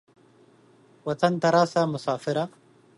[1.07, 2.43] وطن ته راسه مسافره.